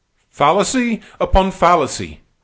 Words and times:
"Fallacy 0.31 0.99
upon 1.19 1.51
fallacy!" 1.51 2.21